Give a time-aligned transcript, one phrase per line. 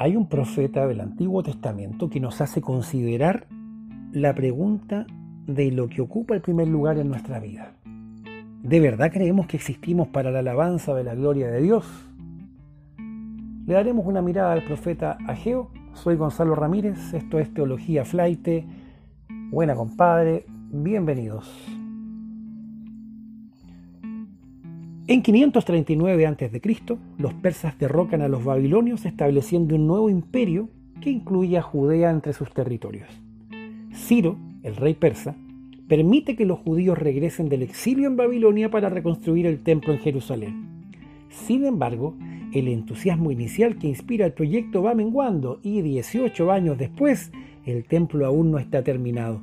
[0.00, 3.46] hay un profeta del Antiguo Testamento que nos hace considerar
[4.12, 5.06] la pregunta
[5.46, 7.74] de lo que ocupa el primer lugar en nuestra vida.
[8.62, 11.84] ¿De verdad creemos que existimos para la alabanza de la gloria de Dios?
[13.66, 15.70] Le daremos una mirada al profeta Ageo.
[15.92, 18.64] Soy Gonzalo Ramírez, esto es Teología Flaite.
[19.50, 21.79] Buena compadre, bienvenidos.
[25.10, 26.62] En 539 a.C.,
[27.18, 30.68] los persas derrocan a los babilonios estableciendo un nuevo imperio
[31.00, 33.08] que incluye a Judea entre sus territorios.
[33.92, 35.34] Ciro, el rey persa,
[35.88, 40.84] permite que los judíos regresen del exilio en Babilonia para reconstruir el templo en Jerusalén.
[41.28, 42.14] Sin embargo,
[42.54, 47.32] el entusiasmo inicial que inspira el proyecto va menguando y 18 años después
[47.66, 49.42] el templo aún no está terminado.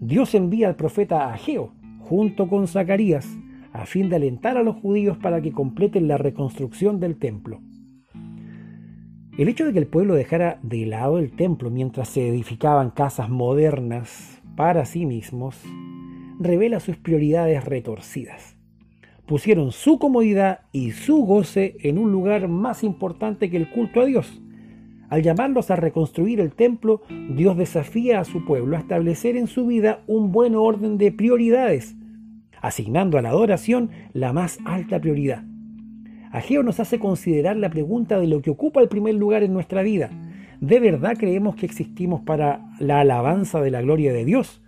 [0.00, 3.36] Dios envía al profeta Ageo junto con Zacarías
[3.80, 7.60] a fin de alentar a los judíos para que completen la reconstrucción del templo.
[9.38, 13.28] El hecho de que el pueblo dejara de lado el templo mientras se edificaban casas
[13.28, 15.62] modernas para sí mismos
[16.38, 18.56] revela sus prioridades retorcidas
[19.26, 24.06] pusieron su comodidad y su goce en un lugar más importante que el culto a
[24.06, 24.40] Dios.
[25.08, 27.02] Al llamarlos a reconstruir el templo,
[27.36, 31.94] Dios desafía a su pueblo a establecer en su vida un buen orden de prioridades,
[32.66, 35.44] asignando a la adoración la más alta prioridad.
[36.32, 39.82] Ageo nos hace considerar la pregunta de lo que ocupa el primer lugar en nuestra
[39.82, 40.10] vida.
[40.60, 44.62] ¿De verdad creemos que existimos para la alabanza de la gloria de Dios?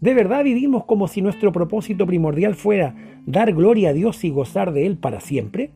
[0.00, 4.72] ¿De verdad vivimos como si nuestro propósito primordial fuera dar gloria a Dios y gozar
[4.72, 5.70] de Él para siempre?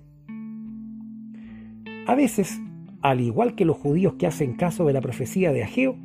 [2.06, 2.60] A veces,
[3.00, 5.96] al igual que los judíos que hacen caso de la profecía de Ageo,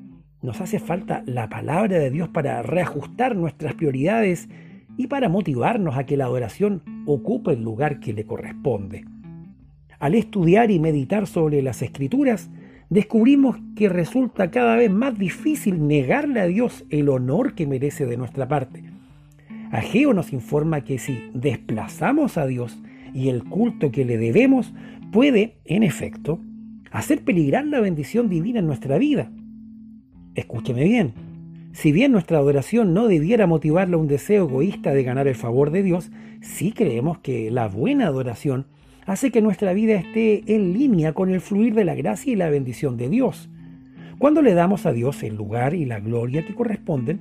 [0.42, 4.50] nos hace falta la palabra de Dios para reajustar nuestras prioridades
[4.98, 9.06] y para motivarnos a que la adoración ocupe el lugar que le corresponde.
[10.00, 12.50] Al estudiar y meditar sobre las escrituras,
[12.90, 18.18] descubrimos que resulta cada vez más difícil negarle a Dios el honor que merece de
[18.18, 18.84] nuestra parte.
[19.72, 22.80] Ageo nos informa que si desplazamos a Dios
[23.14, 24.74] y el culto que le debemos,
[25.12, 26.40] puede, en efecto,
[26.92, 29.32] hacer peligrar la bendición divina en nuestra vida.
[30.36, 31.14] Escúcheme bien,
[31.74, 35.72] si bien nuestra adoración no debiera motivarle a un deseo egoísta de ganar el favor
[35.72, 36.12] de Dios,
[36.42, 38.68] sí creemos que la buena adoración
[39.08, 42.50] hace que nuestra vida esté en línea con el fluir de la gracia y la
[42.50, 43.50] bendición de Dios.
[44.20, 47.20] Cuando le damos a Dios el lugar y la gloria que corresponden,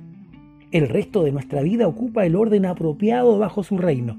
[0.71, 4.17] el resto de nuestra vida ocupa el orden apropiado bajo su reino,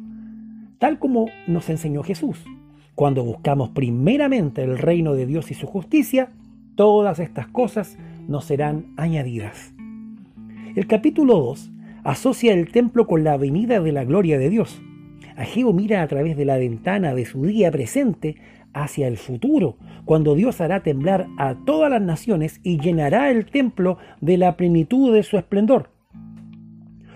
[0.78, 2.44] tal como nos enseñó Jesús.
[2.96, 6.30] Cuando buscamos primeramente el reino de Dios y su justicia,
[6.74, 7.96] todas estas cosas
[8.26, 9.73] nos serán añadidas.
[10.74, 11.70] El capítulo 2
[12.02, 14.82] asocia el templo con la venida de la gloria de Dios.
[15.36, 18.34] Ageo mira a través de la ventana de su día presente
[18.72, 23.98] hacia el futuro, cuando Dios hará temblar a todas las naciones y llenará el templo
[24.20, 25.90] de la plenitud de su esplendor.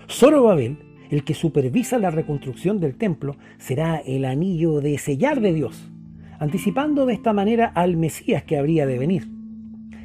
[0.09, 0.77] Zorobabel,
[1.09, 5.91] el que supervisa la reconstrucción del templo, será el anillo de sellar de Dios,
[6.39, 9.38] anticipando de esta manera al Mesías que habría de venir.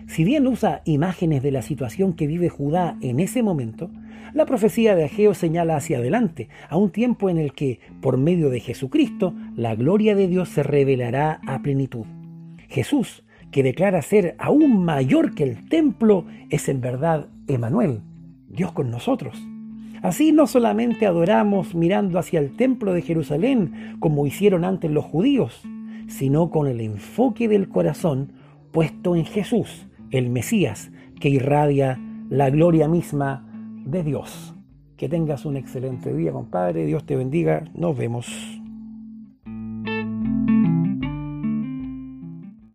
[0.06, 3.90] Si bien usa imágenes de la situación que vive Judá en ese momento,
[4.34, 8.50] la profecía de Ageo señala hacia adelante, a un tiempo en el que, por medio
[8.50, 12.04] de Jesucristo, la gloria de Dios se revelará a plenitud.
[12.68, 18.00] Jesús, que declara ser aún mayor que el templo, es en verdad Emanuel,
[18.48, 19.40] Dios con nosotros.
[20.02, 25.62] Así no solamente adoramos mirando hacia el templo de Jerusalén, como hicieron antes los judíos,
[26.08, 28.32] sino con el enfoque del corazón
[28.72, 29.86] puesto en Jesús,
[30.18, 33.46] el Mesías, que irradia la gloria misma
[33.84, 34.54] de Dios.
[34.96, 36.86] Que tengas un excelente día, compadre.
[36.86, 37.64] Dios te bendiga.
[37.74, 38.63] Nos vemos.